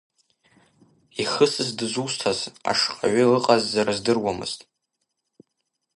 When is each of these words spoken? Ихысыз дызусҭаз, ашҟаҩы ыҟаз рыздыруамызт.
Ихысыз 1.21 1.69
дызусҭаз, 1.77 2.39
ашҟаҩы 2.69 3.23
ыҟаз 3.37 3.65
рыздыруамызт. 3.85 4.59